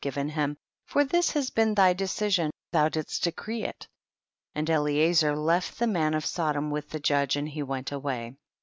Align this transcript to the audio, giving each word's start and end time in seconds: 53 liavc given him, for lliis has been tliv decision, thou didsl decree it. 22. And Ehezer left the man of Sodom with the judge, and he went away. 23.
53 0.01 0.03
liavc 0.03 0.15
given 0.15 0.29
him, 0.33 0.57
for 0.87 1.03
lliis 1.05 1.31
has 1.33 1.49
been 1.51 1.75
tliv 1.75 1.95
decision, 1.95 2.49
thou 2.71 2.89
didsl 2.89 3.21
decree 3.21 3.63
it. 3.65 3.87
22. 4.53 4.53
And 4.55 4.67
Ehezer 4.67 5.37
left 5.37 5.77
the 5.77 5.85
man 5.85 6.15
of 6.15 6.25
Sodom 6.25 6.71
with 6.71 6.89
the 6.89 6.99
judge, 6.99 7.35
and 7.35 7.47
he 7.47 7.61
went 7.61 7.91
away. 7.91 8.21
23. 8.29 8.37